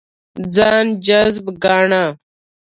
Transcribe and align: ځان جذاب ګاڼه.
ځان 0.55 0.85
جذاب 1.05 1.45
ګاڼه. 1.63 2.03